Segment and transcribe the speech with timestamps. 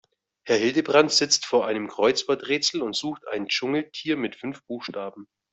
[0.47, 5.27] Herr Hildebrand sitzt vor einem Kreuzworträtsel und sucht ein Dschungeltier mit fünf Buchstaben.